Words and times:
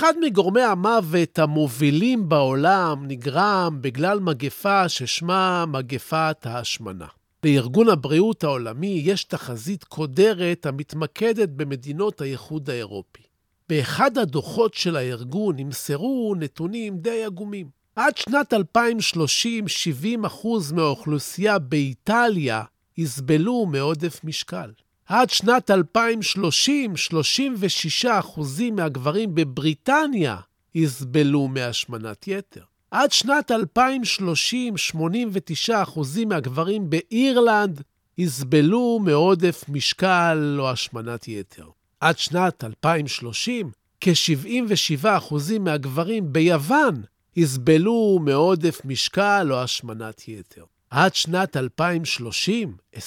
אחד 0.00 0.14
מגורמי 0.20 0.62
המוות 0.62 1.38
המובילים 1.38 2.28
בעולם 2.28 3.04
נגרם 3.08 3.78
בגלל 3.80 4.20
מגפה 4.20 4.88
ששמה 4.88 5.64
מגפת 5.68 6.36
ההשמנה. 6.44 7.06
בארגון 7.42 7.88
הבריאות 7.88 8.44
העולמי 8.44 9.02
יש 9.04 9.24
תחזית 9.24 9.84
קודרת 9.84 10.66
המתמקדת 10.66 11.48
במדינות 11.48 12.20
האיחוד 12.20 12.70
האירופי. 12.70 13.22
באחד 13.68 14.18
הדוחות 14.18 14.74
של 14.74 14.96
הארגון 14.96 15.56
נמסרו 15.56 16.34
נתונים 16.38 16.98
די 16.98 17.24
עגומים. 17.24 17.68
עד 17.96 18.16
שנת 18.16 18.52
2030, 18.52 19.64
70% 20.24 20.74
מהאוכלוסייה 20.74 21.58
באיטליה 21.58 22.62
יסבלו 22.98 23.66
מעודף 23.66 24.20
משקל. 24.24 24.70
עד 25.10 25.30
שנת 25.30 25.70
2030, 25.70 26.94
36% 28.04 28.06
מהגברים 28.72 29.34
בבריטניה 29.34 30.36
יסבלו 30.74 31.48
מהשמנת 31.48 32.28
יתר. 32.28 32.62
עד 32.90 33.12
שנת 33.12 33.50
2030, 33.50 34.74
89% 35.68 35.70
מהגברים 36.26 36.90
באירלנד 36.90 37.82
יסבלו 38.18 38.98
מעודף 39.04 39.64
משקל 39.68 40.56
או 40.58 40.70
השמנת 40.70 41.28
יתר. 41.28 41.66
עד 42.00 42.18
שנת 42.18 42.64
2030, 42.64 43.70
כ-77% 44.00 45.34
מהגברים 45.60 46.32
ביוון 46.32 47.02
יסבלו 47.36 48.18
מעודף 48.24 48.80
משקל 48.84 49.48
או 49.50 49.62
השמנת 49.62 50.28
יתר. 50.28 50.64
עד 50.90 51.14
שנת 51.14 51.56
2030, 51.56 52.76
26% 52.96 52.98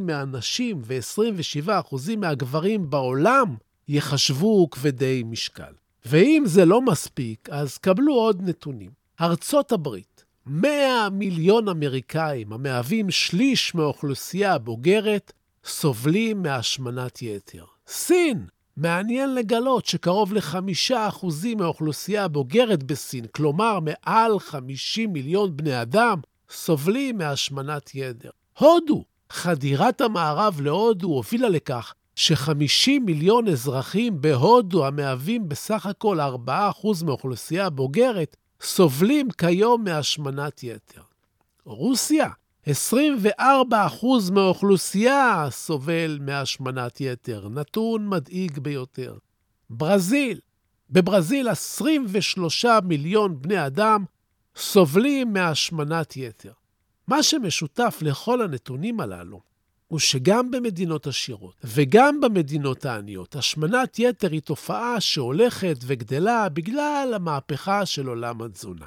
מהנשים 0.00 0.82
ו-27% 0.84 2.16
מהגברים 2.16 2.90
בעולם 2.90 3.56
ייחשבו 3.88 4.70
כבדי 4.70 5.22
משקל. 5.26 5.72
ואם 6.06 6.42
זה 6.46 6.64
לא 6.64 6.82
מספיק, 6.82 7.48
אז 7.50 7.78
קבלו 7.78 8.14
עוד 8.14 8.42
נתונים. 8.42 8.90
ארצות 9.20 9.72
הברית, 9.72 10.24
100 10.46 11.08
מיליון 11.12 11.68
אמריקאים, 11.68 12.52
המהווים 12.52 13.10
שליש 13.10 13.74
מהאוכלוסייה 13.74 14.54
הבוגרת, 14.54 15.32
סובלים 15.64 16.42
מהשמנת 16.42 17.22
יתר. 17.22 17.64
סין, 17.86 18.46
מעניין 18.80 19.34
לגלות 19.34 19.86
שקרוב 19.86 20.32
לחמישה 20.32 21.08
אחוזים 21.08 21.58
מהאוכלוסייה 21.58 22.24
הבוגרת 22.24 22.82
בסין, 22.82 23.24
כלומר 23.32 23.78
מעל 23.80 24.40
50 24.40 25.12
מיליון 25.12 25.56
בני 25.56 25.82
אדם, 25.82 26.20
סובלים 26.50 27.18
מהשמנת 27.18 27.94
יתר. 27.94 28.30
הודו, 28.58 29.04
חדירת 29.30 30.00
המערב 30.00 30.60
להודו 30.60 31.08
הובילה 31.08 31.48
לכך 31.48 31.94
ש-50 32.14 32.90
מיליון 33.04 33.48
אזרחים 33.48 34.20
בהודו, 34.20 34.86
המהווים 34.86 35.48
בסך 35.48 35.86
הכל 35.86 36.20
4% 36.20 37.04
מהאוכלוסייה 37.04 37.66
הבוגרת, 37.66 38.36
סובלים 38.62 39.30
כיום 39.30 39.84
מהשמנת 39.84 40.62
יתר. 40.62 41.02
רוסיה, 41.64 42.28
24% 42.68 42.70
מהאוכלוסייה 44.32 45.46
סובל 45.50 46.18
מהשמנת 46.20 47.00
יתר, 47.00 47.48
נתון 47.48 48.08
מדאיג 48.08 48.58
ביותר. 48.58 49.14
ברזיל, 49.70 50.40
בברזיל 50.90 51.48
23 51.48 52.64
מיליון 52.84 53.42
בני 53.42 53.66
אדם 53.66 54.04
סובלים 54.56 55.32
מהשמנת 55.32 56.16
יתר. 56.16 56.52
מה 57.06 57.22
שמשותף 57.22 57.98
לכל 58.02 58.42
הנתונים 58.42 59.00
הללו 59.00 59.40
הוא 59.88 59.98
שגם 59.98 60.50
במדינות 60.50 61.06
עשירות 61.06 61.54
וגם 61.64 62.20
במדינות 62.20 62.84
העניות, 62.84 63.36
השמנת 63.36 63.98
יתר 63.98 64.30
היא 64.30 64.40
תופעה 64.40 65.00
שהולכת 65.00 65.76
וגדלה 65.86 66.48
בגלל 66.48 67.12
המהפכה 67.14 67.86
של 67.86 68.06
עולם 68.06 68.42
התזונה. 68.42 68.86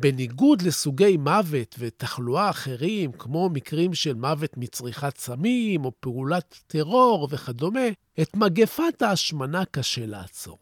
בניגוד 0.00 0.62
לסוגי 0.62 1.16
מוות 1.16 1.74
ותחלואה 1.78 2.50
אחרים, 2.50 3.12
כמו 3.12 3.48
מקרים 3.48 3.94
של 3.94 4.14
מוות 4.14 4.56
מצריכת 4.56 5.18
סמים 5.18 5.84
או 5.84 5.92
פעולת 6.00 6.58
טרור 6.66 7.28
וכדומה, 7.30 7.88
את 8.20 8.36
מגפת 8.36 9.02
ההשמנה 9.02 9.64
קשה 9.64 10.06
לעצור. 10.06 10.58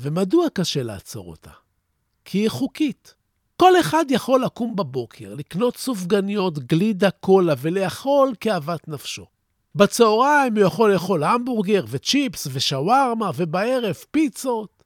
ומדוע 0.00 0.46
קשה 0.54 0.82
לעצור 0.82 1.30
אותה? 1.30 1.50
כי 2.24 2.38
היא 2.38 2.48
חוקית. 2.48 3.14
כל 3.56 3.80
אחד 3.80 4.04
יכול 4.10 4.44
לקום 4.44 4.76
בבוקר, 4.76 5.34
לקנות 5.34 5.76
סופגניות, 5.76 6.58
גלידה, 6.58 7.10
קולה 7.10 7.54
ולאכול 7.58 8.34
כאוות 8.40 8.88
נפשו. 8.88 9.26
בצהריים 9.74 10.56
הוא 10.56 10.64
יכול 10.64 10.92
לאכול 10.92 11.24
המבורגר 11.24 11.84
וצ'יפס 11.88 12.48
ושווארמה, 12.52 13.30
ובערב 13.36 13.94
פיצות. 14.10 14.77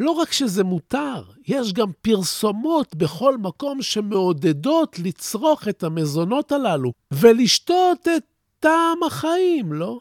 לא 0.00 0.10
רק 0.10 0.32
שזה 0.32 0.64
מותר, 0.64 1.22
יש 1.46 1.72
גם 1.72 1.90
פרסומות 2.02 2.94
בכל 2.94 3.38
מקום 3.38 3.82
שמעודדות 3.82 4.98
לצרוך 4.98 5.68
את 5.68 5.82
המזונות 5.82 6.52
הללו 6.52 6.92
ולשתות 7.10 8.08
את 8.16 8.22
טעם 8.60 9.02
החיים, 9.06 9.72
לא? 9.72 10.00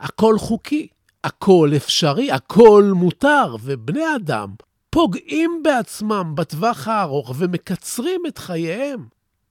הכל 0.00 0.38
חוקי, 0.38 0.88
הכל 1.24 1.70
אפשרי, 1.76 2.32
הכל 2.32 2.90
מותר, 2.94 3.56
ובני 3.62 4.16
אדם 4.16 4.54
פוגעים 4.90 5.60
בעצמם 5.64 6.32
בטווח 6.34 6.88
הארוך 6.88 7.34
ומקצרים 7.38 8.20
את 8.28 8.38
חייהם. 8.38 9.06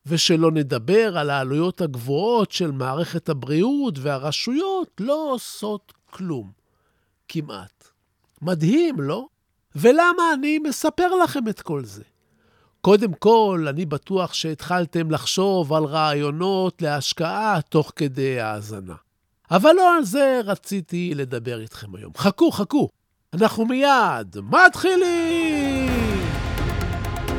ושלא 0.05 0.51
נדבר 0.51 1.17
על 1.17 1.29
העלויות 1.29 1.81
הגבוהות 1.81 2.51
של 2.51 2.71
מערכת 2.71 3.29
הבריאות, 3.29 3.99
והרשויות 4.01 4.91
לא 4.99 5.31
עושות 5.33 5.93
כלום. 6.09 6.51
כמעט. 7.27 7.87
מדהים, 8.41 9.01
לא? 9.01 9.27
ולמה 9.79 10.33
אני 10.33 10.59
מספר 10.59 11.15
לכם 11.15 11.47
את 11.49 11.61
כל 11.61 11.85
זה? 11.85 12.03
קודם 12.81 13.13
כל, 13.13 13.65
אני 13.69 13.85
בטוח 13.85 14.33
שהתחלתם 14.33 15.11
לחשוב 15.11 15.73
על 15.73 15.83
רעיונות 15.83 16.81
להשקעה 16.81 17.59
תוך 17.69 17.91
כדי 17.95 18.39
האזנה. 18.39 18.95
אבל 19.51 19.71
לא 19.73 19.95
על 19.95 20.03
זה 20.03 20.41
רציתי 20.45 21.11
לדבר 21.15 21.61
איתכם 21.61 21.95
היום. 21.95 22.11
חכו, 22.17 22.51
חכו, 22.51 22.89
אנחנו 23.33 23.65
מיד 23.65 24.37
מתחילים! 24.43 25.96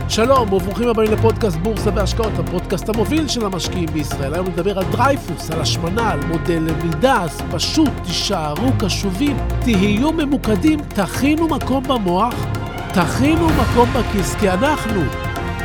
שלום 0.09 0.53
וברוכים 0.53 0.89
הבאים 0.89 1.13
לפודקאסט 1.13 1.57
בורסה 1.57 1.91
והשקעות, 1.95 2.33
הפודקאסט 2.39 2.89
המוביל 2.89 3.29
של 3.29 3.47
המשקיעים 3.47 3.87
בישראל. 3.93 4.35
היום 4.35 4.47
נדבר 4.47 4.79
על 4.79 4.85
דרייפוס, 4.91 5.51
על 5.51 5.61
השמנה, 5.61 6.13
על 6.13 6.21
מודל 6.27 6.63
למידה, 6.63 7.23
אז 7.23 7.41
פשוט 7.51 7.91
תישארו 8.05 8.73
קשובים, 8.79 9.37
תהיו 9.61 10.13
ממוקדים, 10.13 10.81
תכינו 10.81 11.49
מקום 11.49 11.85
במוח, 11.85 12.35
תכינו 12.95 13.49
מקום 13.49 13.89
בכיס, 13.93 14.35
כי 14.35 14.51
אנחנו 14.51 15.03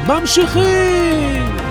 ממשיכים! 0.07 1.62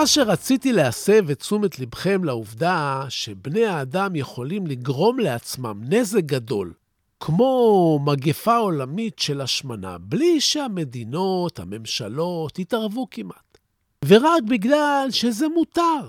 מה 0.00 0.06
שרציתי 0.06 0.72
להסב 0.72 1.30
את 1.30 1.38
תשומת 1.38 1.78
לבכם 1.78 2.24
לעובדה 2.24 3.04
שבני 3.08 3.66
האדם 3.66 4.16
יכולים 4.16 4.66
לגרום 4.66 5.18
לעצמם 5.18 5.80
נזק 5.88 6.24
גדול, 6.24 6.72
כמו 7.20 7.98
מגפה 8.04 8.56
עולמית 8.56 9.18
של 9.18 9.40
השמנה, 9.40 9.98
בלי 9.98 10.40
שהמדינות, 10.40 11.58
הממשלות, 11.58 12.58
יתערבו 12.58 13.06
כמעט. 13.10 13.58
ורק 14.04 14.42
בגלל 14.48 15.06
שזה 15.10 15.48
מותר. 15.48 16.08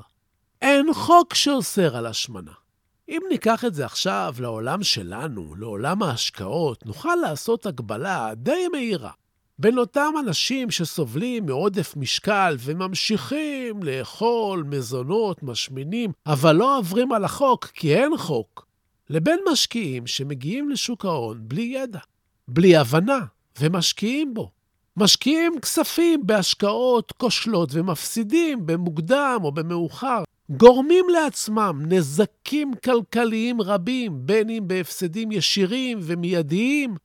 אין 0.61 0.93
חוק 0.93 1.33
שאוסר 1.33 1.97
על 1.97 2.05
השמנה. 2.05 2.53
אם 3.09 3.21
ניקח 3.29 3.65
את 3.65 3.73
זה 3.73 3.85
עכשיו 3.85 4.35
לעולם 4.39 4.83
שלנו, 4.83 5.55
לעולם 5.55 6.03
ההשקעות, 6.03 6.85
נוכל 6.85 7.15
לעשות 7.21 7.65
הגבלה 7.65 8.31
די 8.35 8.67
מהירה. 8.71 9.11
בין 9.59 9.77
אותם 9.77 10.13
אנשים 10.19 10.71
שסובלים 10.71 11.45
מעודף 11.45 11.93
משקל 11.97 12.55
וממשיכים 12.59 13.83
לאכול 13.83 14.63
מזונות 14.63 15.43
משמינים, 15.43 16.11
אבל 16.25 16.55
לא 16.55 16.77
עוברים 16.77 17.11
על 17.11 17.25
החוק 17.25 17.65
כי 17.65 17.95
אין 17.95 18.17
חוק, 18.17 18.67
לבין 19.09 19.39
משקיעים 19.51 20.07
שמגיעים 20.07 20.69
לשוק 20.69 21.05
ההון 21.05 21.37
בלי 21.41 21.61
ידע, 21.61 21.99
בלי 22.47 22.75
הבנה, 22.75 23.19
ומשקיעים 23.59 24.33
בו. 24.33 24.51
משקיעים 24.97 25.59
כספים 25.59 26.27
בהשקעות 26.27 27.11
כושלות 27.11 27.69
ומפסידים 27.73 28.65
במוקדם 28.65 29.39
או 29.43 29.51
במאוחר, 29.51 30.23
גורמים 30.49 31.05
לעצמם 31.09 31.81
נזקים 31.87 32.71
כלכליים 32.83 33.61
רבים, 33.61 34.25
בין 34.25 34.49
אם 34.49 34.63
בהפסדים 34.67 35.31
ישירים 35.31 35.99
ומיידיים, 36.01 36.95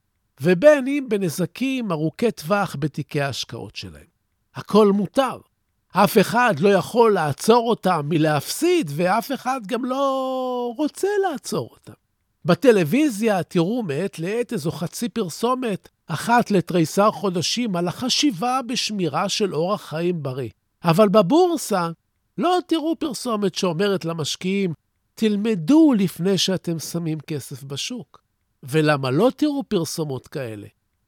ובין 0.40 0.86
אם 0.86 1.06
בנזקים 1.08 1.92
ארוכי 1.92 2.30
טווח 2.30 2.76
בתיקי 2.78 3.20
ההשקעות 3.20 3.76
שלהם. 3.76 4.06
הכל 4.54 4.92
מותר. 4.92 5.38
אף 5.92 6.18
אחד 6.18 6.54
לא 6.60 6.68
יכול 6.68 7.12
לעצור 7.12 7.70
אותם 7.70 8.00
מלהפסיד, 8.08 8.90
ואף 8.94 9.32
אחד 9.32 9.60
גם 9.66 9.84
לא 9.84 10.74
רוצה 10.76 11.08
לעצור 11.30 11.68
אותם. 11.72 11.92
בטלוויזיה 12.44 13.42
תראו 13.42 13.82
מעת 13.82 14.18
לעת 14.18 14.52
איזו 14.52 14.70
חצי 14.70 15.08
פרסומת, 15.08 15.88
אחת 16.06 16.50
לתריסר 16.50 17.10
חודשים, 17.10 17.76
על 17.76 17.88
החשיבה 17.88 18.60
בשמירה 18.66 19.28
של 19.28 19.54
אורח 19.54 19.88
חיים 19.88 20.22
בריא. 20.22 20.50
אבל 20.84 21.08
בבורסה 21.08 21.90
לא 22.38 22.58
תראו 22.66 22.96
פרסומת 22.98 23.54
שאומרת 23.54 24.04
למשקיעים, 24.04 24.72
תלמדו 25.14 25.92
לפני 25.98 26.38
שאתם 26.38 26.78
שמים 26.78 27.18
כסף 27.20 27.62
בשוק. 27.62 28.25
ולמה 28.62 29.10
לא 29.10 29.30
תראו 29.36 29.64
פרסומות 29.68 30.28
כאלה? 30.28 30.66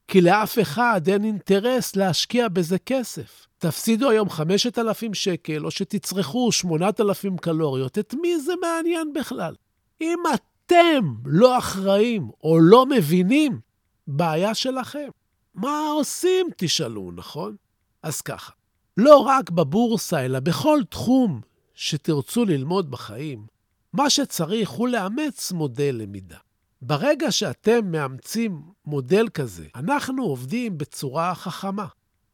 כי 0.09 0.21
לאף 0.21 0.59
אחד 0.59 1.09
אין 1.09 1.25
אינטרס 1.25 1.97
להשקיע 1.97 2.49
בזה 2.49 2.79
כסף. 2.79 3.47
תפסידו 3.59 4.11
היום 4.11 4.31
5,000 4.31 5.15
שקל, 5.15 5.65
או 5.65 5.71
שתצרכו 5.71 6.53
8,000 6.53 7.37
קלוריות, 7.37 7.99
את 7.99 8.15
מי 8.23 8.41
זה 8.41 8.53
מעניין 8.61 9.13
בכלל? 9.13 9.55
אם 10.01 10.19
אתם 10.35 11.15
לא 11.25 11.59
אחראים 11.59 12.31
או 12.45 12.59
לא 12.59 12.87
מבינים, 12.87 13.61
בעיה 14.07 14.55
שלכם. 14.55 15.09
מה 15.55 15.89
עושים, 15.95 16.47
תשאלו, 16.57 17.11
נכון? 17.15 17.57
אז 18.03 18.21
ככה, 18.21 18.53
לא 18.97 19.17
רק 19.19 19.51
בבורסה, 19.51 20.25
אלא 20.25 20.41
בכל 20.41 20.81
תחום 20.91 21.41
שתרצו 21.75 22.45
ללמוד 22.45 22.91
בחיים, 22.91 23.47
מה 23.93 24.11
שצריך 24.11 24.71
הוא 24.71 24.89
לאמץ 24.89 25.53
מודל 25.53 25.97
למידה. 25.99 26.39
ברגע 26.83 27.33
שאתם 27.33 27.91
מאמצים 27.91 28.63
מודל 28.87 29.29
כזה, 29.29 29.67
אנחנו 29.75 30.23
עובדים 30.23 30.79
בצורה 30.79 31.35
חכמה. 31.35 31.87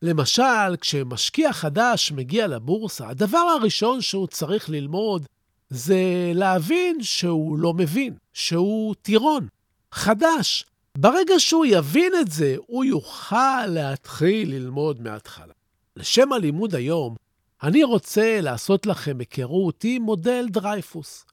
למשל, 0.03 0.77
כשמשקיע 0.81 1.53
חדש 1.53 2.13
מגיע 2.13 2.47
לבורסה, 2.47 3.09
הדבר 3.09 3.39
הראשון 3.39 4.01
שהוא 4.01 4.27
צריך 4.27 4.71
ללמוד 4.71 5.27
זה 5.71 6.33
להבין 6.35 7.03
שהוא 7.03 7.59
לא 7.59 7.75
מבין, 7.75 8.15
שהוא 8.33 8.95
טירון, 9.03 9.49
חדש. 9.93 10.65
ברגע 10.99 11.35
שהוא 11.39 11.67
יבין 11.67 12.13
את 12.21 12.31
זה, 12.31 12.57
הוא 12.67 12.85
יוכל 12.85 13.67
להתחיל 13.67 14.51
ללמוד 14.55 15.03
מההתחלה. 15.03 15.53
לשם 15.97 16.33
הלימוד 16.33 16.75
היום, 16.75 17.15
אני 17.63 17.85
רוצה 17.85 18.41
לעשות 18.41 18.87
לכם 18.87 19.19
היכרות 19.19 19.85
עם 19.85 20.03
מודל 20.03 20.47
דרייפוס. 20.51 21.25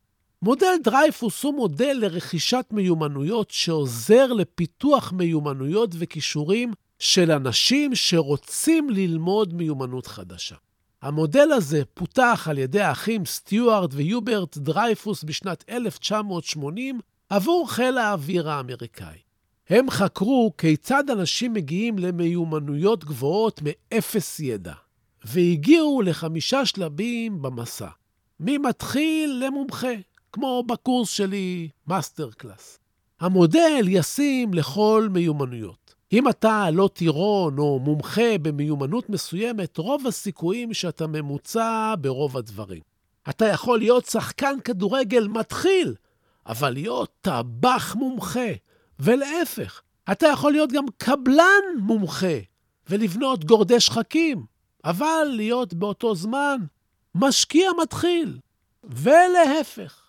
מודל 0.44 0.76
דרייפוס 0.84 1.44
הוא 1.44 1.54
מודל 1.54 1.98
לרכישת 2.02 2.66
מיומנויות 2.72 3.52
שעוזר 3.52 4.34
לפיתוח 4.34 5.12
מיומנויות 5.12 5.90
וכישורים 6.00 6.74
של 7.00 7.32
אנשים 7.32 7.96
שרוצים 7.96 8.90
ללמוד 8.90 9.54
מיומנות 9.54 10.08
חדשה. 10.08 10.56
המודל 11.02 11.52
הזה 11.52 11.82
פותח 11.94 12.48
על 12.50 12.58
ידי 12.58 12.82
האחים 12.82 13.26
סטיוארט 13.26 13.90
והיוברט 13.94 14.58
דרייפוס 14.58 15.24
בשנת 15.24 15.64
1980 15.70 17.00
עבור 17.30 17.72
חיל 17.72 17.98
האוויר 17.98 18.50
האמריקאי. 18.50 19.18
הם 19.70 19.90
חקרו 19.90 20.54
כיצד 20.58 21.10
אנשים 21.10 21.54
מגיעים 21.54 22.00
למיומנויות 22.00 23.04
גבוהות 23.04 23.62
מאפס 23.64 24.40
ידע, 24.40 24.74
והגיעו 25.26 26.02
לחמישה 26.02 26.66
שלבים 26.66 27.42
במסע, 27.42 27.88
ממתחיל 28.40 29.44
למומחה, 29.46 29.94
כמו 30.34 30.64
בקורס 30.68 31.10
שלי, 31.10 31.70
מאסטר 31.88 32.30
קלאס. 32.32 32.80
המודל 33.20 33.86
ישים 33.88 34.54
לכל 34.54 35.08
מיומנויות. 35.12 35.96
אם 36.14 36.30
אתה 36.30 36.70
לא 36.72 36.90
טירון 36.94 37.58
או 37.58 37.80
מומחה 37.80 38.38
במיומנות 38.42 39.10
מסוימת, 39.10 39.78
רוב 39.78 40.08
הסיכויים 40.08 40.74
שאתה 40.74 41.08
ממוצע 41.08 41.96
ברוב 42.02 42.38
הדברים. 42.38 42.82
אתה 43.30 43.46
יכול 43.46 43.80
להיות 43.80 44.06
שחקן 44.06 44.56
כדורגל 44.64 45.28
מתחיל, 45.28 45.96
אבל 46.46 46.70
להיות 46.70 47.12
טבח 47.22 47.96
מומחה, 47.96 48.50
ולהפך, 49.00 49.82
אתה 50.12 50.28
יכול 50.28 50.52
להיות 50.52 50.72
גם 50.72 50.86
קבלן 50.98 51.64
מומחה 51.80 52.38
ולבנות 52.90 53.46
גורדי 53.46 53.80
שחקים, 53.80 54.46
אבל 54.86 55.28
להיות 55.36 55.74
באותו 55.74 56.16
זמן 56.16 56.58
משקיע 57.16 57.70
מתחיל, 57.82 58.38
ולהפך. 58.84 60.01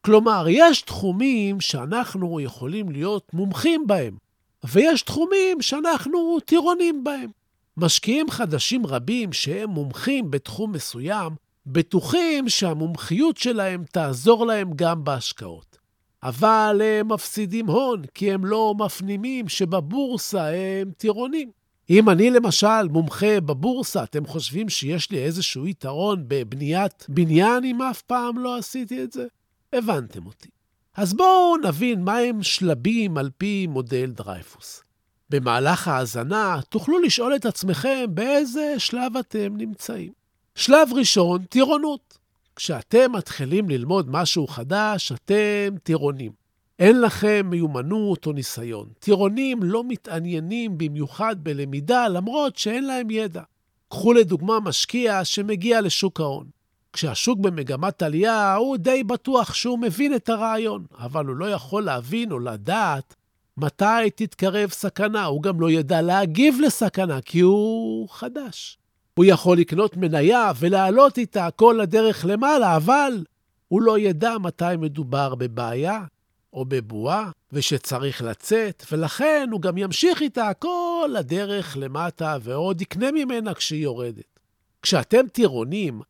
כלומר, 0.00 0.44
יש 0.48 0.82
תחומים 0.82 1.60
שאנחנו 1.60 2.40
יכולים 2.40 2.90
להיות 2.90 3.34
מומחים 3.34 3.86
בהם, 3.86 4.16
ויש 4.64 5.02
תחומים 5.02 5.62
שאנחנו 5.62 6.40
טירונים 6.40 7.04
בהם. 7.04 7.30
משקיעים 7.76 8.30
חדשים 8.30 8.86
רבים 8.86 9.32
שהם 9.32 9.70
מומחים 9.70 10.30
בתחום 10.30 10.72
מסוים, 10.72 11.32
בטוחים 11.66 12.48
שהמומחיות 12.48 13.36
שלהם 13.36 13.84
תעזור 13.92 14.46
להם 14.46 14.70
גם 14.76 15.04
בהשקעות. 15.04 15.78
אבל 16.22 16.80
הם 16.84 17.12
מפסידים 17.12 17.66
הון, 17.66 18.02
כי 18.14 18.32
הם 18.32 18.44
לא 18.44 18.74
מפנימים 18.78 19.48
שבבורסה 19.48 20.46
הם 20.46 20.90
טירונים. 20.96 21.50
אם 21.90 22.08
אני 22.08 22.30
למשל 22.30 22.88
מומחה 22.90 23.40
בבורסה, 23.40 24.02
אתם 24.02 24.26
חושבים 24.26 24.68
שיש 24.68 25.10
לי 25.10 25.18
איזשהו 25.18 25.66
יתרון 25.66 26.24
בבניית 26.28 27.06
בניין 27.08 27.64
אם 27.64 27.82
אף 27.82 28.02
פעם 28.02 28.38
לא 28.38 28.56
עשיתי 28.56 29.02
את 29.02 29.12
זה? 29.12 29.26
הבנתם 29.72 30.26
אותי. 30.26 30.48
אז 30.96 31.14
בואו 31.14 31.56
נבין 31.56 32.04
מהם 32.04 32.42
שלבים 32.42 33.18
על 33.18 33.30
פי 33.38 33.66
מודל 33.66 34.10
דרייפוס. 34.10 34.82
במהלך 35.30 35.88
ההאזנה 35.88 36.60
תוכלו 36.68 36.98
לשאול 36.98 37.36
את 37.36 37.46
עצמכם 37.46 38.06
באיזה 38.08 38.74
שלב 38.78 39.16
אתם 39.16 39.56
נמצאים. 39.56 40.12
שלב 40.54 40.88
ראשון, 40.92 41.44
טירונות. 41.44 42.18
כשאתם 42.56 43.12
מתחילים 43.12 43.68
ללמוד 43.68 44.10
משהו 44.10 44.46
חדש, 44.46 45.12
אתם 45.12 45.74
טירונים. 45.82 46.32
אין 46.78 47.00
לכם 47.00 47.46
מיומנות 47.50 48.26
או 48.26 48.32
ניסיון. 48.32 48.88
טירונים 48.98 49.62
לא 49.62 49.84
מתעניינים 49.88 50.78
במיוחד 50.78 51.36
בלמידה, 51.44 52.08
למרות 52.08 52.56
שאין 52.56 52.86
להם 52.86 53.10
ידע. 53.10 53.42
קחו 53.88 54.12
לדוגמה 54.12 54.60
משקיע 54.60 55.24
שמגיע 55.24 55.80
לשוק 55.80 56.20
ההון. 56.20 56.46
כשהשוק 56.92 57.38
במגמת 57.38 58.02
עלייה, 58.02 58.54
הוא 58.54 58.76
די 58.76 59.04
בטוח 59.04 59.54
שהוא 59.54 59.78
מבין 59.78 60.14
את 60.14 60.28
הרעיון, 60.28 60.84
אבל 60.98 61.26
הוא 61.26 61.36
לא 61.36 61.50
יכול 61.50 61.84
להבין 61.84 62.32
או 62.32 62.38
לדעת 62.38 63.14
מתי 63.56 64.10
תתקרב 64.14 64.70
סכנה. 64.70 65.24
הוא 65.24 65.42
גם 65.42 65.60
לא 65.60 65.70
ידע 65.70 66.02
להגיב 66.02 66.58
לסכנה, 66.60 67.20
כי 67.20 67.40
הוא 67.40 68.08
חדש. 68.08 68.78
הוא 69.14 69.24
יכול 69.24 69.58
לקנות 69.58 69.96
מניה 69.96 70.52
ולעלות 70.58 71.18
איתה 71.18 71.48
כל 71.56 71.80
הדרך 71.80 72.24
למעלה, 72.28 72.76
אבל 72.76 73.24
הוא 73.68 73.82
לא 73.82 73.98
ידע 73.98 74.38
מתי 74.38 74.76
מדובר 74.78 75.34
בבעיה 75.34 76.04
או 76.52 76.64
בבועה, 76.64 77.30
ושצריך 77.52 78.22
לצאת, 78.22 78.84
ולכן 78.92 79.48
הוא 79.52 79.60
גם 79.60 79.78
ימשיך 79.78 80.22
איתה 80.22 80.50
כל 80.58 81.14
הדרך 81.18 81.76
למטה, 81.80 82.36
ועוד 82.42 82.80
יקנה 82.80 83.12
ממנה 83.12 83.54
כשהיא 83.54 83.82
יורדת. 83.82 84.38
כשאתם 84.82 85.28
טירונים, 85.32 86.00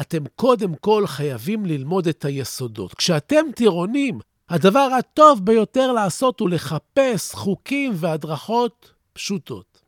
אתם 0.00 0.24
קודם 0.36 0.74
כל 0.74 1.06
חייבים 1.06 1.66
ללמוד 1.66 2.08
את 2.08 2.24
היסודות. 2.24 2.94
כשאתם 2.94 3.44
טירונים, 3.54 4.18
הדבר 4.48 4.88
הטוב 4.98 5.44
ביותר 5.44 5.92
לעשות 5.92 6.40
הוא 6.40 6.50
לחפש 6.50 7.34
חוקים 7.34 7.92
והדרכות 7.94 8.92
פשוטות. 9.12 9.80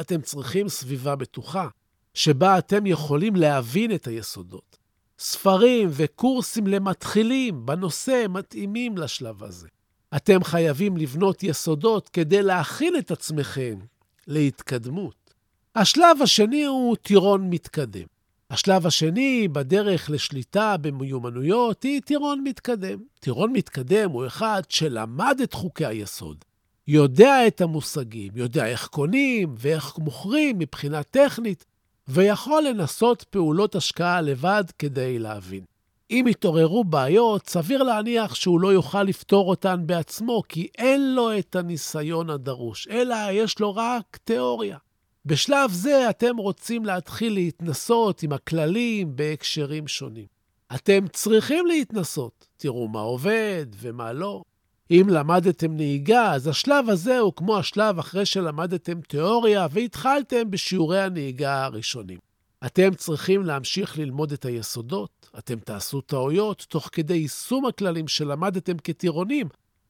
אתם 0.00 0.20
צריכים 0.20 0.68
סביבה 0.68 1.16
בטוחה, 1.16 1.68
שבה 2.14 2.58
אתם 2.58 2.86
יכולים 2.86 3.36
להבין 3.36 3.94
את 3.94 4.06
היסודות. 4.06 4.78
ספרים 5.18 5.88
וקורסים 5.92 6.66
למתחילים 6.66 7.66
בנושא 7.66 8.26
מתאימים 8.28 8.98
לשלב 8.98 9.42
הזה. 9.44 9.68
אתם 10.16 10.44
חייבים 10.44 10.96
לבנות 10.96 11.42
יסודות 11.42 12.08
כדי 12.08 12.42
להכין 12.42 12.96
את 12.98 13.10
עצמכם 13.10 13.78
להתקדמות. 14.26 15.34
השלב 15.74 16.22
השני 16.22 16.64
הוא 16.64 16.96
טירון 16.96 17.50
מתקדם. 17.50 18.11
השלב 18.52 18.86
השני 18.86 19.48
בדרך 19.48 20.10
לשליטה 20.10 20.76
במיומנויות 20.80 21.82
היא 21.82 22.00
טירון 22.00 22.42
מתקדם. 22.44 22.98
טירון 23.20 23.52
מתקדם 23.52 24.10
הוא 24.10 24.26
אחד 24.26 24.62
שלמד 24.68 25.40
את 25.42 25.52
חוקי 25.52 25.86
היסוד, 25.86 26.44
יודע 26.88 27.46
את 27.46 27.60
המושגים, 27.60 28.32
יודע 28.34 28.66
איך 28.66 28.86
קונים 28.86 29.54
ואיך 29.58 29.98
מוכרים 29.98 30.58
מבחינה 30.58 31.02
טכנית, 31.02 31.64
ויכול 32.08 32.62
לנסות 32.62 33.22
פעולות 33.22 33.74
השקעה 33.74 34.20
לבד 34.20 34.64
כדי 34.78 35.18
להבין. 35.18 35.64
אם 36.10 36.24
יתעוררו 36.28 36.84
בעיות, 36.84 37.48
סביר 37.48 37.82
להניח 37.82 38.34
שהוא 38.34 38.60
לא 38.60 38.72
יוכל 38.72 39.02
לפתור 39.02 39.50
אותן 39.50 39.82
בעצמו, 39.86 40.42
כי 40.48 40.68
אין 40.78 41.14
לו 41.14 41.38
את 41.38 41.56
הניסיון 41.56 42.30
הדרוש, 42.30 42.88
אלא 42.88 43.16
יש 43.30 43.60
לו 43.60 43.74
רק 43.74 44.18
תיאוריה. 44.24 44.78
בשלב 45.26 45.70
זה 45.72 46.10
אתם 46.10 46.36
רוצים 46.36 46.84
להתחיל 46.84 47.32
להתנסות 47.32 48.22
עם 48.22 48.32
הכללים 48.32 49.16
בהקשרים 49.16 49.88
שונים. 49.88 50.26
אתם 50.74 51.08
צריכים 51.12 51.66
להתנסות, 51.66 52.46
תראו 52.56 52.88
מה 52.88 53.00
עובד 53.00 53.66
ומה 53.80 54.12
לא. 54.12 54.42
אם 54.90 55.06
למדתם 55.08 55.76
נהיגה, 55.76 56.32
אז 56.32 56.46
השלב 56.46 56.88
הזה 56.88 57.18
הוא 57.18 57.32
כמו 57.36 57.58
השלב 57.58 57.98
אחרי 57.98 58.26
שלמדתם 58.26 59.00
תיאוריה 59.00 59.66
והתחלתם 59.70 60.50
בשיעורי 60.50 61.00
הנהיגה 61.00 61.64
הראשונים. 61.64 62.18
אתם 62.66 62.94
צריכים 62.94 63.42
להמשיך 63.42 63.98
ללמוד 63.98 64.32
את 64.32 64.44
היסודות, 64.44 65.30
אתם 65.38 65.58
תעשו 65.58 66.00
טעויות 66.00 66.66
תוך 66.68 66.88
כדי 66.92 67.14
יישום 67.14 67.66
הכללים 67.66 68.08
שלמדתם 68.08 68.76
כטירונים, 68.84 69.48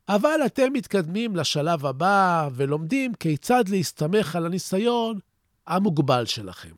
אבל 0.08 0.40
אתם 0.46 0.72
מתקדמים 0.72 1.36
לשלב 1.36 1.86
הבא 1.86 2.48
ולומדים 2.54 3.14
כיצד 3.14 3.68
להסתמך 3.68 4.36
על 4.36 4.46
הניסיון 4.46 5.18
המוגבל 5.66 6.26
שלכם. 6.26 6.72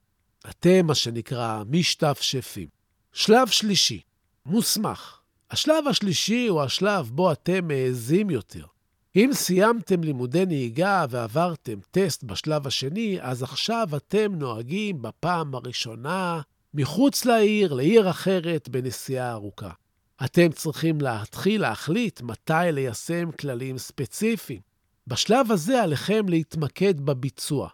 אתם, 0.51 0.87
מה 0.87 0.95
שנקרא, 0.95 1.63
משתפשפים. 1.69 2.69
שלב 3.13 3.49
שלישי, 3.49 4.01
מוסמך. 4.47 5.19
השלב 5.51 5.89
השלישי 5.89 6.47
הוא 6.47 6.63
השלב 6.63 7.11
בו 7.11 7.33
אתם 7.33 7.69
מעזים 7.69 8.31
יותר. 8.31 8.65
אם 9.17 9.31
סיימתם 9.33 10.05
לימודי 10.05 10.47
נהיגה 10.47 11.07
ועברתם 11.11 11.79
טסט 11.91 12.25
בשלב 12.25 12.67
השני, 12.67 13.19
אז 13.21 13.43
עכשיו 13.43 13.89
אתם 13.97 14.35
נוהגים 14.35 15.03
בפעם 15.03 15.55
הראשונה 15.55 16.41
מחוץ 16.75 17.25
לעיר, 17.25 17.73
לעיר 17.73 18.11
אחרת, 18.11 18.69
בנסיעה 18.69 19.33
ארוכה. 19.33 19.71
אתם 20.25 20.53
צריכים 20.53 21.01
להתחיל 21.01 21.61
להחליט 21.61 22.21
מתי 22.21 22.53
ליישם 22.73 23.31
כללים 23.41 23.79
ספציפיים. 23.79 24.61
בשלב 25.07 25.53
הזה 25.53 25.83
עליכם 25.83 26.29
להתמקד 26.29 27.01
בביצוע. 27.01 27.69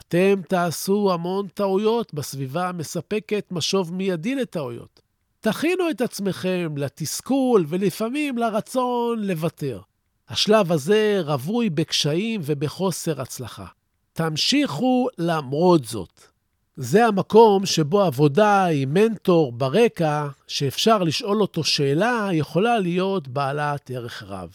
אתם 0.00 0.40
תעשו 0.48 1.12
המון 1.12 1.48
טעויות 1.48 2.14
בסביבה 2.14 2.68
המספקת 2.68 3.46
משוב 3.50 3.94
מיידי 3.94 4.34
לטעויות. 4.34 5.00
תכינו 5.40 5.90
את 5.90 6.00
עצמכם 6.00 6.74
לתסכול 6.76 7.64
ולפעמים 7.68 8.38
לרצון 8.38 9.24
לוותר. 9.24 9.80
השלב 10.28 10.72
הזה 10.72 11.20
רווי 11.24 11.70
בקשיים 11.70 12.40
ובחוסר 12.44 13.20
הצלחה. 13.20 13.66
תמשיכו 14.12 15.08
למרות 15.18 15.84
זאת. 15.84 16.35
זה 16.76 17.06
המקום 17.06 17.66
שבו 17.66 18.02
עבודה 18.02 18.66
עם 18.66 18.94
מנטור 18.94 19.52
ברקע, 19.52 20.28
שאפשר 20.46 20.98
לשאול 20.98 21.40
אותו 21.40 21.64
שאלה, 21.64 22.28
יכולה 22.32 22.78
להיות 22.78 23.28
בעלת 23.28 23.90
ערך 23.90 24.22
רב. 24.22 24.50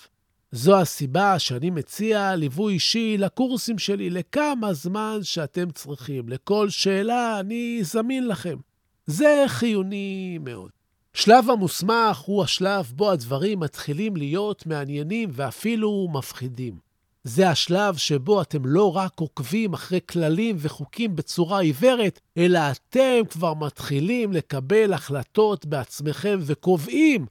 זו 0.51 0.79
הסיבה 0.79 1.39
שאני 1.39 1.69
מציע 1.69 2.35
ליווי 2.35 2.73
אישי 2.73 3.17
לקורסים 3.17 3.77
שלי 3.77 4.09
לכמה 4.09 4.73
זמן 4.73 5.19
שאתם 5.21 5.71
צריכים. 5.71 6.29
לכל 6.29 6.69
שאלה 6.69 7.39
אני 7.39 7.79
זמין 7.83 8.27
לכם. 8.27 8.57
זה 9.05 9.43
חיוני 9.47 10.37
מאוד. 10.41 10.69
שלב 11.13 11.49
המוסמך 11.49 12.17
הוא 12.17 12.43
השלב 12.43 12.91
בו 12.95 13.11
הדברים 13.11 13.59
מתחילים 13.59 14.15
להיות 14.15 14.65
מעניינים 14.65 15.29
ואפילו 15.33 16.07
מפחידים. 16.13 16.90
זה 17.23 17.49
השלב 17.49 17.97
שבו 17.97 18.41
אתם 18.41 18.65
לא 18.65 18.95
רק 18.95 19.19
עוקבים 19.19 19.73
אחרי 19.73 19.99
כללים 20.09 20.55
וחוקים 20.59 21.15
בצורה 21.15 21.59
עיוורת, 21.59 22.19
אלא 22.37 22.59
אתם 22.71 23.21
כבר 23.29 23.53
מתחילים 23.53 24.33
לקבל 24.33 24.93
החלטות 24.93 25.65
בעצמכם 25.65 26.39
וקובעים 26.41 27.25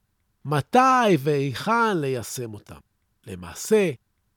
מתי 0.44 1.16
והיכן 1.18 1.98
ליישם 1.98 2.54
אותם. 2.54 2.78
למעשה, 3.26 3.90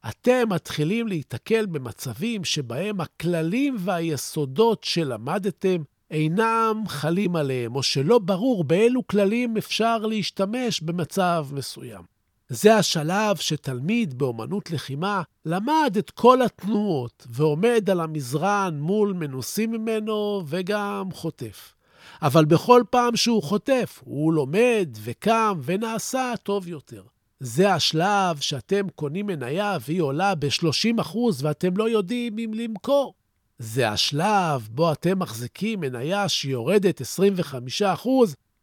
אתם 0.09 0.49
מתחילים 0.49 1.07
להיתקל 1.07 1.65
במצבים 1.65 2.43
שבהם 2.43 3.01
הכללים 3.01 3.75
והיסודות 3.79 4.83
שלמדתם 4.83 5.83
אינם 6.11 6.83
חלים 6.87 7.35
עליהם, 7.35 7.75
או 7.75 7.83
שלא 7.83 8.19
ברור 8.19 8.63
באילו 8.63 9.07
כללים 9.07 9.57
אפשר 9.57 9.97
להשתמש 9.97 10.81
במצב 10.81 11.47
מסוים. 11.51 12.12
זה 12.53 12.75
השלב 12.75 13.35
שתלמיד 13.35 14.17
באומנות 14.17 14.71
לחימה 14.71 15.21
למד 15.45 15.95
את 15.97 16.11
כל 16.11 16.41
התנועות 16.41 17.27
ועומד 17.29 17.89
על 17.89 17.99
המזרן 17.99 18.77
מול 18.79 19.13
מנוסים 19.13 19.71
ממנו 19.71 20.43
וגם 20.47 21.09
חוטף. 21.13 21.73
אבל 22.21 22.45
בכל 22.45 22.83
פעם 22.89 23.15
שהוא 23.15 23.43
חוטף, 23.43 24.01
הוא 24.05 24.33
לומד 24.33 24.89
וקם 25.03 25.59
ונעשה 25.63 26.33
טוב 26.43 26.67
יותר. 26.67 27.03
זה 27.39 27.73
השלב 27.73 28.39
שאתם 28.39 28.89
קונים 28.95 29.27
מניה 29.27 29.77
והיא 29.87 30.01
עולה 30.01 30.35
ב-30% 30.35 31.17
ואתם 31.41 31.77
לא 31.77 31.89
יודעים 31.89 32.39
אם 32.39 32.51
למכור. 32.53 33.13
זה 33.59 33.89
השלב 33.89 34.67
בו 34.71 34.91
אתם 34.91 35.19
מחזיקים 35.19 35.79
מניה 35.79 36.29
שיורדת 36.29 37.01
25% 37.01 38.07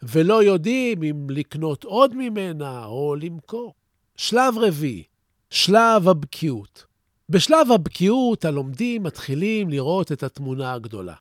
ולא 0.03 0.43
יודעים 0.43 1.03
אם 1.03 1.27
לקנות 1.31 1.85
עוד 1.85 2.17
ממנה 2.17 2.85
או 2.85 3.17
למכור. 3.17 3.75
שלב 4.23 4.55
רביעי, 4.61 5.03
שלב 5.51 6.09
הבקיאות. 6.09 6.85
בשלב 7.29 7.73
הבקיאות 7.73 8.45
הלומדים 8.45 9.03
מתחילים 9.03 9.71
לראות 9.71 10.13
את 10.13 10.23
התמונה 10.23 10.73
הגדולה. 10.73 11.15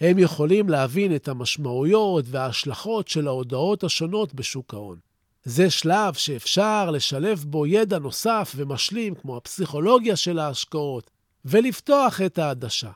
הם 0.00 0.18
יכולים 0.18 0.68
להבין 0.68 1.14
את 1.14 1.28
המשמעויות 1.28 2.24
וההשלכות 2.28 3.08
של 3.08 3.28
ההודעות 3.28 3.84
השונות 3.84 4.34
בשוק 4.34 4.74
ההון. 4.74 4.98
זה 5.44 5.70
שלב 5.70 6.14
שאפשר 6.14 6.90
לשלב 6.90 7.44
בו 7.46 7.66
ידע 7.66 7.98
נוסף 7.98 8.52
ומשלים, 8.56 9.14
כמו 9.14 9.36
הפסיכולוגיה 9.36 10.16
של 10.16 10.38
ההשקעות, 10.38 11.10
ולפתוח 11.44 12.20
את 12.20 12.38
העדשה. 12.38 12.90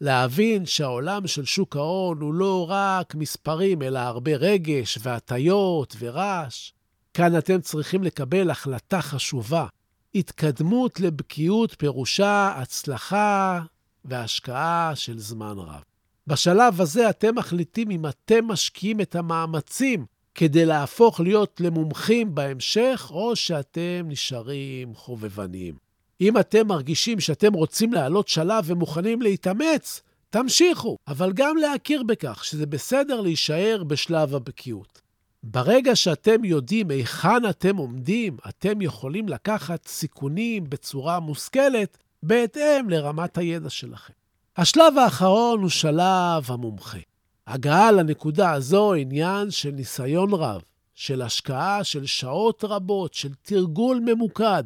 להבין 0.00 0.66
שהעולם 0.66 1.26
של 1.26 1.44
שוק 1.44 1.76
ההון 1.76 2.20
הוא 2.20 2.34
לא 2.34 2.66
רק 2.68 3.14
מספרים, 3.14 3.82
אלא 3.82 3.98
הרבה 3.98 4.36
רגש 4.36 4.98
והטיות 5.02 5.96
ורעש. 5.98 6.72
כאן 7.16 7.38
אתם 7.38 7.60
צריכים 7.60 8.02
לקבל 8.02 8.50
החלטה 8.50 9.02
חשובה. 9.02 9.66
התקדמות 10.14 11.00
לבקיאות 11.00 11.74
פירושה 11.78 12.52
הצלחה 12.56 13.60
והשקעה 14.04 14.92
של 14.94 15.18
זמן 15.18 15.54
רב. 15.58 15.82
בשלב 16.26 16.80
הזה 16.80 17.10
אתם 17.10 17.34
מחליטים 17.34 17.90
אם 17.90 18.06
אתם 18.06 18.44
משקיעים 18.44 19.00
את 19.00 19.14
המאמצים 19.16 20.06
כדי 20.34 20.66
להפוך 20.66 21.20
להיות 21.20 21.60
למומחים 21.60 22.34
בהמשך, 22.34 23.08
או 23.10 23.36
שאתם 23.36 24.04
נשארים 24.04 24.94
חובבניים. 24.94 25.74
אם 26.20 26.38
אתם 26.38 26.66
מרגישים 26.66 27.20
שאתם 27.20 27.52
רוצים 27.52 27.92
לעלות 27.92 28.28
שלב 28.28 28.64
ומוכנים 28.66 29.22
להתאמץ, 29.22 30.02
תמשיכו, 30.30 30.96
אבל 31.08 31.32
גם 31.32 31.56
להכיר 31.56 32.02
בכך 32.02 32.44
שזה 32.44 32.66
בסדר 32.66 33.20
להישאר 33.20 33.84
בשלב 33.86 34.34
הבקיאות. 34.34 35.05
ברגע 35.48 35.96
שאתם 35.96 36.44
יודעים 36.44 36.90
היכן 36.90 37.48
אתם 37.50 37.76
עומדים, 37.76 38.36
אתם 38.48 38.82
יכולים 38.82 39.28
לקחת 39.28 39.86
סיכונים 39.86 40.70
בצורה 40.70 41.20
מושכלת 41.20 41.98
בהתאם 42.22 42.90
לרמת 42.90 43.38
הידע 43.38 43.70
שלכם. 43.70 44.12
השלב 44.56 44.98
האחרון 44.98 45.60
הוא 45.60 45.68
שלב 45.68 46.44
המומחה. 46.46 46.98
הגעה 47.46 47.92
לנקודה 47.92 48.52
הזו 48.52 48.94
עניין 48.94 49.50
של 49.50 49.70
ניסיון 49.70 50.32
רב, 50.32 50.62
של 50.94 51.22
השקעה 51.22 51.84
של 51.84 52.06
שעות 52.06 52.64
רבות, 52.64 53.14
של 53.14 53.34
תרגול 53.42 54.00
ממוקד, 54.04 54.64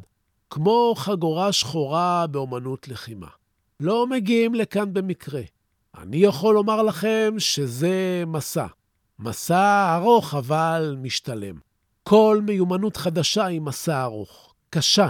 כמו 0.50 0.94
חגורה 0.96 1.52
שחורה 1.52 2.26
באומנות 2.26 2.88
לחימה. 2.88 3.28
לא 3.80 4.06
מגיעים 4.06 4.54
לכאן 4.54 4.94
במקרה. 4.94 5.42
אני 5.98 6.16
יכול 6.16 6.54
לומר 6.54 6.82
לכם 6.82 7.34
שזה 7.38 8.24
מסע. 8.26 8.66
מסע 9.22 9.96
ארוך 9.96 10.34
אבל 10.34 10.96
משתלם. 11.02 11.54
כל 12.02 12.40
מיומנות 12.46 12.96
חדשה 12.96 13.46
היא 13.46 13.60
מסע 13.60 14.02
ארוך, 14.02 14.54
קשה, 14.70 15.08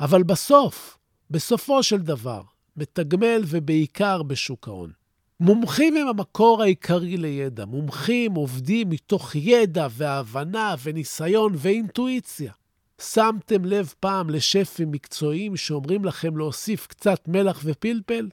אבל 0.00 0.22
בסוף, 0.22 0.98
בסופו 1.30 1.82
של 1.82 1.98
דבר, 1.98 2.42
מתגמל 2.76 3.42
ובעיקר 3.46 4.22
בשוק 4.22 4.68
ההון. 4.68 4.92
מומחים 5.40 5.96
הם 5.96 6.08
המקור 6.08 6.62
העיקרי 6.62 7.16
לידע. 7.16 7.64
מומחים 7.64 8.34
עובדים 8.34 8.90
מתוך 8.90 9.34
ידע 9.34 9.86
והבנה 9.90 10.74
וניסיון 10.82 11.52
ואינטואיציה. 11.56 12.52
שמתם 13.00 13.64
לב 13.64 13.94
פעם 14.00 14.30
לשפים 14.30 14.90
מקצועיים 14.90 15.56
שאומרים 15.56 16.04
לכם 16.04 16.36
להוסיף 16.36 16.86
קצת 16.86 17.28
מלח 17.28 17.60
ופלפל? 17.64 18.28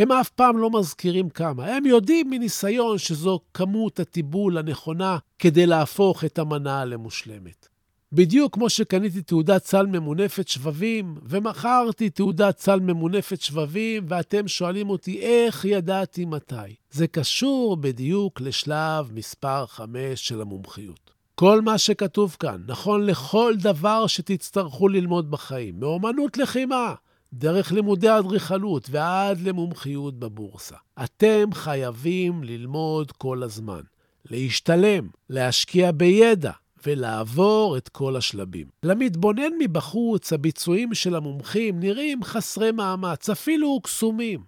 הם 0.00 0.12
אף 0.12 0.28
פעם 0.28 0.58
לא 0.58 0.70
מזכירים 0.70 1.30
כמה. 1.30 1.66
הם 1.66 1.86
יודעים 1.86 2.30
מניסיון 2.30 2.98
שזו 2.98 3.40
כמות 3.54 4.00
הטיבול 4.00 4.58
הנכונה 4.58 5.18
כדי 5.38 5.66
להפוך 5.66 6.24
את 6.24 6.38
המנה 6.38 6.84
למושלמת. 6.84 7.68
בדיוק 8.12 8.54
כמו 8.54 8.70
שקניתי 8.70 9.22
תעודת 9.22 9.64
סל 9.64 9.86
ממונפת 9.86 10.48
שבבים, 10.48 11.16
ומכרתי 11.22 12.10
תעודת 12.10 12.58
סל 12.58 12.80
ממונפת 12.80 13.40
שבבים, 13.40 14.06
ואתם 14.08 14.48
שואלים 14.48 14.90
אותי 14.90 15.20
איך 15.20 15.64
ידעתי 15.64 16.24
מתי. 16.24 16.74
זה 16.90 17.06
קשור 17.06 17.76
בדיוק 17.76 18.40
לשלב 18.40 19.10
מספר 19.14 19.66
5 19.66 19.88
של 20.14 20.40
המומחיות. 20.40 21.10
כל 21.34 21.60
מה 21.60 21.78
שכתוב 21.78 22.36
כאן 22.40 22.62
נכון 22.66 23.06
לכל 23.06 23.54
דבר 23.58 24.06
שתצטרכו 24.06 24.88
ללמוד 24.88 25.30
בחיים, 25.30 25.80
מאומנות 25.80 26.36
לחימה, 26.36 26.94
דרך 27.32 27.72
לימודי 27.72 28.18
אדריכלות 28.18 28.88
ועד 28.90 29.40
למומחיות 29.40 30.18
בבורסה. 30.18 30.76
אתם 31.04 31.52
חייבים 31.52 32.44
ללמוד 32.44 33.12
כל 33.12 33.42
הזמן, 33.42 33.80
להשתלם, 34.24 35.08
להשקיע 35.28 35.92
בידע, 35.92 36.52
ולעבור 36.86 37.76
את 37.76 37.88
כל 37.88 38.16
השלבים. 38.16 38.66
למתבונן 38.82 39.52
מבחוץ, 39.58 40.32
הביצועים 40.32 40.94
של 40.94 41.14
המומחים 41.14 41.80
נראים 41.80 42.24
חסרי 42.24 42.72
מאמץ, 42.72 43.30
אפילו 43.30 43.80
קסומים. 43.82 44.40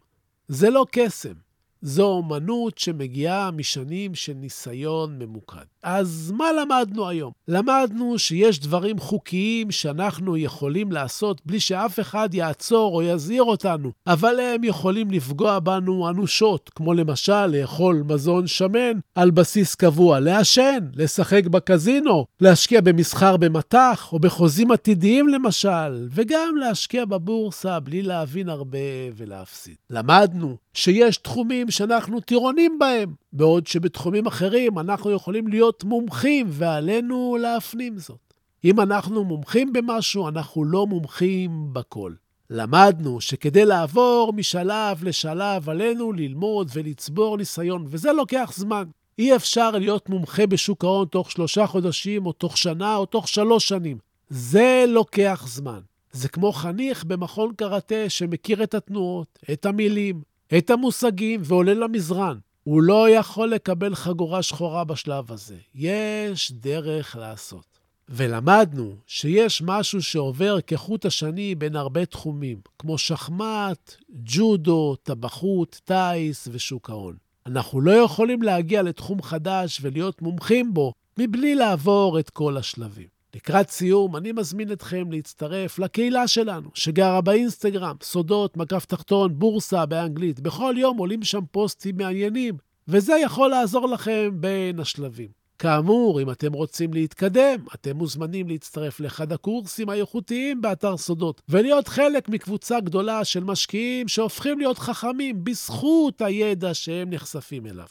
זה 0.48 0.70
לא 0.70 0.86
קסם, 0.92 1.34
זו 1.82 2.04
אומנות 2.04 2.78
שמגיעה 2.78 3.50
משנים 3.50 4.14
של 4.14 4.32
ניסיון 4.32 5.18
ממוקד. 5.18 5.64
אז 5.82 6.32
מה 6.36 6.44
למדנו 6.52 7.08
היום? 7.08 7.32
למדנו 7.48 8.18
שיש 8.18 8.60
דברים 8.60 8.98
חוקיים 8.98 9.70
שאנחנו 9.70 10.36
יכולים 10.36 10.92
לעשות 10.92 11.40
בלי 11.46 11.60
שאף 11.60 12.00
אחד 12.00 12.34
יעצור 12.34 12.94
או 12.94 13.02
יזהיר 13.02 13.42
אותנו, 13.42 13.92
אבל 14.06 14.40
הם 14.40 14.64
יכולים 14.64 15.10
לפגוע 15.10 15.58
בנו 15.58 16.08
אנושות, 16.08 16.70
כמו 16.74 16.94
למשל 16.94 17.46
לאכול 17.46 18.02
מזון 18.08 18.46
שמן 18.46 18.98
על 19.14 19.30
בסיס 19.30 19.74
קבוע, 19.74 20.20
לעשן, 20.20 20.78
לשחק 20.94 21.46
בקזינו, 21.46 22.26
להשקיע 22.40 22.80
במסחר 22.80 23.36
במטח 23.36 24.12
או 24.12 24.18
בחוזים 24.18 24.70
עתידיים 24.70 25.28
למשל, 25.28 26.08
וגם 26.10 26.56
להשקיע 26.56 27.04
בבורסה 27.04 27.80
בלי 27.80 28.02
להבין 28.02 28.48
הרבה 28.48 28.78
ולהפסיד. 29.16 29.74
למדנו 29.90 30.56
שיש 30.74 31.16
תחומים 31.16 31.70
שאנחנו 31.70 32.20
טירונים 32.20 32.78
בהם, 32.78 33.14
בעוד 33.32 33.66
שבתחומים 33.66 34.26
אחרים 34.26 34.78
אנחנו 34.78 35.10
יכולים 35.10 35.48
להיות 35.48 35.84
מומחים, 35.84 36.46
ועלינו 36.50 37.36
להפנים 37.40 37.98
זאת. 37.98 38.34
אם 38.64 38.80
אנחנו 38.80 39.24
מומחים 39.24 39.72
במשהו, 39.72 40.28
אנחנו 40.28 40.64
לא 40.64 40.86
מומחים 40.86 41.68
בכל. 41.72 42.12
למדנו 42.50 43.20
שכדי 43.20 43.64
לעבור 43.64 44.32
משלב 44.32 45.04
לשלב 45.04 45.68
עלינו 45.68 46.12
ללמוד 46.12 46.70
ולצבור 46.74 47.36
ניסיון, 47.36 47.84
וזה 47.88 48.12
לוקח 48.12 48.52
זמן. 48.56 48.84
אי 49.18 49.36
אפשר 49.36 49.70
להיות 49.70 50.08
מומחה 50.08 50.46
בשוק 50.46 50.84
ההון 50.84 51.06
תוך 51.06 51.30
שלושה 51.30 51.66
חודשים, 51.66 52.26
או 52.26 52.32
תוך 52.32 52.58
שנה, 52.58 52.96
או 52.96 53.06
תוך 53.06 53.28
שלוש 53.28 53.68
שנים. 53.68 53.98
זה 54.28 54.84
לוקח 54.88 55.44
זמן. 55.48 55.80
זה 56.12 56.28
כמו 56.28 56.52
חניך 56.52 57.04
במכון 57.04 57.54
קראטה 57.56 58.08
שמכיר 58.08 58.62
את 58.62 58.74
התנועות, 58.74 59.38
את 59.52 59.66
המילים, 59.66 60.22
את 60.58 60.70
המושגים 60.70 61.40
ועולה 61.44 61.74
למזרן. 61.74 62.38
הוא 62.64 62.82
לא 62.82 63.10
יכול 63.10 63.48
לקבל 63.48 63.94
חגורה 63.94 64.42
שחורה 64.42 64.84
בשלב 64.84 65.32
הזה. 65.32 65.56
יש 65.74 66.52
דרך 66.52 67.16
לעשות. 67.16 67.72
ולמדנו 68.08 68.96
שיש 69.06 69.62
משהו 69.62 70.02
שעובר 70.02 70.60
כחוט 70.60 71.06
השני 71.06 71.54
בין 71.54 71.76
הרבה 71.76 72.06
תחומים, 72.06 72.60
כמו 72.78 72.98
שחמט, 72.98 73.94
ג'ודו, 74.10 74.96
טבחות, 75.02 75.80
טיס 75.84 76.48
ושוק 76.52 76.90
ההון. 76.90 77.16
אנחנו 77.46 77.80
לא 77.80 77.92
יכולים 77.92 78.42
להגיע 78.42 78.82
לתחום 78.82 79.22
חדש 79.22 79.78
ולהיות 79.82 80.22
מומחים 80.22 80.74
בו 80.74 80.92
מבלי 81.18 81.54
לעבור 81.54 82.18
את 82.18 82.30
כל 82.30 82.56
השלבים. 82.56 83.11
לקראת 83.34 83.70
סיום, 83.70 84.16
אני 84.16 84.32
מזמין 84.32 84.72
אתכם 84.72 85.12
להצטרף 85.12 85.78
לקהילה 85.78 86.28
שלנו, 86.28 86.70
שגרה 86.74 87.20
באינסטגרם, 87.20 87.96
סודות, 88.02 88.56
מקף 88.56 88.84
תחתון, 88.84 89.38
בורסה 89.38 89.86
באנגלית. 89.86 90.40
בכל 90.40 90.74
יום 90.78 90.98
עולים 90.98 91.22
שם 91.22 91.40
פוסטים 91.50 91.96
מעניינים, 91.96 92.54
וזה 92.88 93.14
יכול 93.22 93.50
לעזור 93.50 93.88
לכם 93.88 94.30
בין 94.34 94.80
השלבים. 94.80 95.42
כאמור, 95.58 96.20
אם 96.20 96.30
אתם 96.30 96.52
רוצים 96.52 96.94
להתקדם, 96.94 97.64
אתם 97.74 97.96
מוזמנים 97.96 98.48
להצטרף 98.48 99.00
לאחד 99.00 99.32
הקורסים 99.32 99.88
האיכותיים 99.88 100.60
באתר 100.60 100.96
סודות, 100.96 101.42
ולהיות 101.48 101.88
חלק 101.88 102.28
מקבוצה 102.28 102.80
גדולה 102.80 103.24
של 103.24 103.44
משקיעים 103.44 104.08
שהופכים 104.08 104.58
להיות 104.58 104.78
חכמים 104.78 105.44
בזכות 105.44 106.22
הידע 106.22 106.74
שהם 106.74 107.10
נחשפים 107.10 107.66
אליו. 107.66 107.86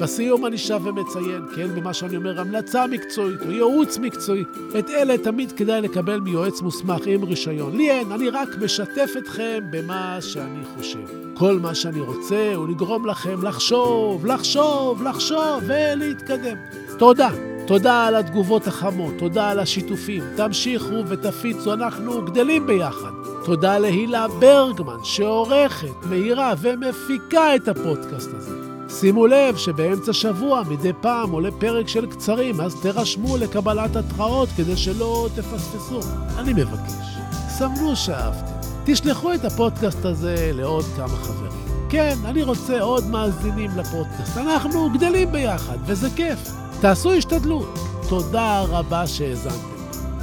בסיום 0.00 0.46
אני 0.46 0.58
שב 0.58 0.80
ומציין, 0.86 1.42
כן, 1.56 1.74
במה 1.74 1.94
שאני 1.94 2.16
אומר, 2.16 2.40
המלצה 2.40 2.86
מקצועית 2.86 3.40
או 3.46 3.50
ייעוץ 3.50 3.98
מקצועי. 3.98 4.44
את 4.78 4.90
אלה 4.90 5.18
תמיד 5.18 5.52
כדאי 5.52 5.80
לקבל 5.80 6.20
מיועץ 6.20 6.60
מוסמך 6.60 7.06
עם 7.06 7.24
רישיון. 7.24 7.76
לי 7.76 7.90
אין, 7.90 8.12
אני 8.12 8.30
רק 8.30 8.48
משתף 8.64 9.10
אתכם 9.18 9.64
במה 9.70 10.18
שאני 10.20 10.64
חושב. 10.76 11.04
כל 11.34 11.58
מה 11.58 11.74
שאני 11.74 12.00
רוצה 12.00 12.54
הוא 12.54 12.68
לגרום 12.68 13.06
לכם 13.06 13.42
לחשוב, 13.42 14.26
לחשוב, 14.26 15.02
לחשוב 15.02 15.62
ולהתקדם. 15.66 16.56
תודה. 16.98 17.30
תודה 17.66 18.06
על 18.06 18.14
התגובות 18.14 18.66
החמות, 18.66 19.14
תודה 19.18 19.50
על 19.50 19.58
השיתופים. 19.58 20.22
תמשיכו 20.36 21.04
ותפיצו, 21.08 21.72
אנחנו 21.72 22.24
גדלים 22.24 22.66
ביחד. 22.66 23.10
תודה 23.44 23.78
להילה 23.78 24.28
ברגמן, 24.28 24.98
שעורכת, 25.04 26.06
מאירה 26.10 26.54
ומפיקה 26.60 27.56
את 27.56 27.68
הפודקאסט 27.68 28.30
הזה. 28.34 28.77
שימו 28.88 29.26
לב 29.26 29.56
שבאמצע 29.56 30.12
שבוע 30.12 30.62
מדי 30.70 30.92
פעם 31.00 31.30
עולה 31.30 31.50
פרק 31.58 31.88
של 31.88 32.06
קצרים, 32.06 32.60
אז 32.60 32.74
תירשמו 32.82 33.36
לקבלת 33.36 33.96
התראות 33.96 34.48
כדי 34.56 34.76
שלא 34.76 35.28
תפספסו. 35.34 36.00
אני 36.38 36.52
מבקש, 36.52 37.16
סמנו 37.48 37.96
שאהבתם. 37.96 38.52
תשלחו 38.84 39.34
את 39.34 39.44
הפודקאסט 39.44 40.04
הזה 40.04 40.50
לעוד 40.54 40.84
כמה 40.96 41.08
חברים. 41.08 41.52
כן, 41.88 42.14
אני 42.24 42.42
רוצה 42.42 42.80
עוד 42.80 43.06
מאזינים 43.06 43.70
לפודקאסט. 43.76 44.36
אנחנו 44.36 44.90
גדלים 44.90 45.32
ביחד, 45.32 45.76
וזה 45.86 46.08
כיף. 46.16 46.38
תעשו 46.80 47.12
השתדלות. 47.12 47.78
תודה 48.08 48.60
רבה 48.60 49.06
שהאזנתם. 49.06 49.56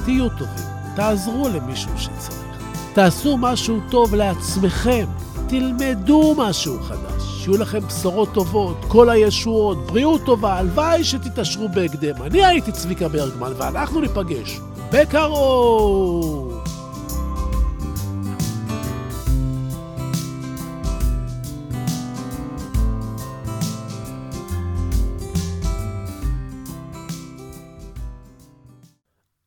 תהיו 0.06 0.30
טובים, 0.30 0.66
תעזרו 0.96 1.50
למישהו 1.50 1.92
שצריך. 1.98 2.46
תעשו 2.94 3.38
משהו 3.38 3.80
טוב 3.90 4.16
לעצמכם, 4.16 5.06
תלמדו 5.48 6.36
משהו 6.38 6.80
חדש. 6.84 7.25
שיהיו 7.46 7.58
לכם 7.58 7.80
בשורות 7.80 8.30
טובות, 8.34 8.78
כל 8.88 9.10
הישועות, 9.10 9.78
בריאות 9.78 10.22
טובה, 10.26 10.54
הלוואי 10.54 11.04
שתתעשרו 11.04 11.70
בהקדם. 11.70 12.24
אני 12.24 12.46
הייתי 12.46 12.72
צביקה 12.72 13.08
ברגמן, 13.08 13.52
ואנחנו 13.58 14.02
ניפגש 14.02 14.60
בקרוב! 14.92 16.64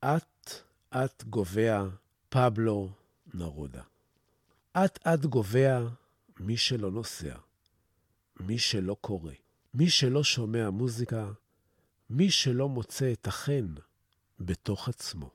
אט-אט 0.04 1.24
גובע 1.24 1.84
פבלו 2.28 2.88
נרודה. 3.34 3.82
אט-אט 4.76 5.24
גובע 5.24 5.80
מי 6.40 6.56
שלא 6.56 6.90
נוסע. 6.90 7.47
מי 8.40 8.58
שלא 8.58 8.96
קורא, 9.00 9.32
מי 9.74 9.90
שלא 9.90 10.24
שומע 10.24 10.70
מוזיקה, 10.70 11.30
מי 12.10 12.30
שלא 12.30 12.68
מוצא 12.68 13.12
את 13.12 13.26
החן 13.26 13.74
בתוך 14.40 14.88
עצמו. 14.88 15.30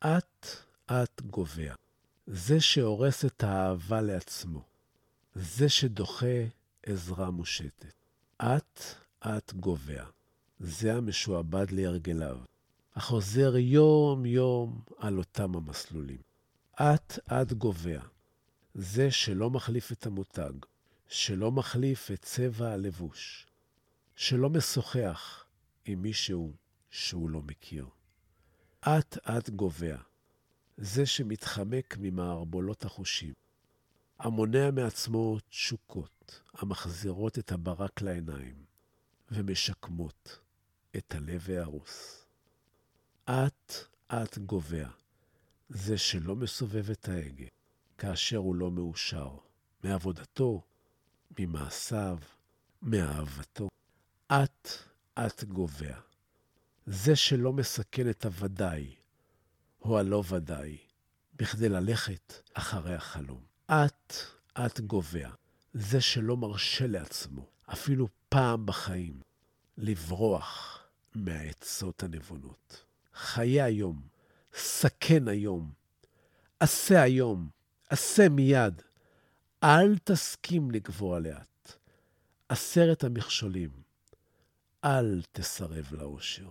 אט-אט 0.00 1.20
גובע. 1.20 1.74
זה 2.26 2.60
שהורס 2.60 3.24
את 3.24 3.44
האהבה 3.44 4.00
לעצמו. 4.00 4.64
זה 5.34 5.68
שדוחה 5.68 6.44
עזרה 6.86 7.30
מושטת. 7.30 7.94
אט-אט 8.38 9.52
גובע. 9.52 10.04
זה 10.60 10.94
המשועבד 10.94 11.70
להרגליו, 11.70 12.38
החוזר 12.94 13.56
יום-יום 13.56 14.80
על 14.98 15.18
אותם 15.18 15.56
המסלולים. 15.56 16.20
אט-אט 16.74 17.52
גובע. 17.52 18.00
זה 18.74 19.10
שלא 19.10 19.50
מחליף 19.50 19.92
את 19.92 20.06
המותג, 20.06 20.52
שלא 21.12 21.52
מחליף 21.52 22.10
את 22.10 22.22
צבע 22.22 22.72
הלבוש, 22.72 23.46
שלא 24.16 24.50
משוחח 24.50 25.44
עם 25.84 26.02
מישהו 26.02 26.52
שהוא 26.90 27.30
לא 27.30 27.42
מכיר. 27.42 27.86
אט-אט 28.80 29.50
גובע, 29.50 29.96
זה 30.76 31.06
שמתחמק 31.06 31.96
ממערבולות 32.00 32.84
החושים, 32.84 33.34
המונע 34.18 34.70
מעצמו 34.70 35.38
תשוקות 35.48 36.42
המחזירות 36.54 37.38
את 37.38 37.52
הברק 37.52 38.02
לעיניים 38.02 38.64
ומשקמות 39.30 40.38
את 40.96 41.14
הלב 41.14 41.50
ההרוס. 41.50 42.26
אט-אט 43.24 44.38
גובע, 44.38 44.88
זה 45.68 45.98
שלא 45.98 46.36
מסובב 46.36 46.90
את 46.90 47.08
ההגה 47.08 47.46
כאשר 47.98 48.36
הוא 48.36 48.54
לא 48.54 48.70
מאושר 48.70 49.36
מעבודתו, 49.84 50.62
ממעשיו, 51.38 52.18
מאהבתו. 52.82 53.68
אט-אט 54.28 55.44
גובע. 55.44 55.96
זה 56.86 57.16
שלא 57.16 57.52
מסכן 57.52 58.10
את 58.10 58.24
הוודאי, 58.24 58.94
הוא 59.78 59.98
הלא 59.98 60.22
ודאי, 60.28 60.78
בכדי 61.36 61.68
ללכת 61.68 62.34
אחרי 62.54 62.94
החלום. 62.94 63.40
את, 63.66 64.14
את 64.58 64.80
גובע, 64.80 65.30
זה 65.72 66.00
שלא 66.00 66.36
מרשה 66.36 66.86
לעצמו, 66.86 67.46
אפילו 67.66 68.08
פעם 68.28 68.66
בחיים, 68.66 69.20
לברוח 69.78 70.82
מהעצות 71.14 72.02
הנבונות. 72.02 72.84
חיה 73.14 73.64
היום, 73.64 74.02
סכן 74.54 75.28
היום, 75.28 75.72
עשה 76.60 77.02
היום, 77.02 77.48
עשה 77.88 78.28
מיד. 78.28 78.82
אל 79.62 79.98
תסכים 80.04 80.70
לגבוה 80.70 81.18
לאט. 81.18 81.72
עשרת 82.48 83.04
המכשולים, 83.04 83.70
אל 84.84 85.22
תסרב 85.32 85.88
לאושר. 85.92 86.48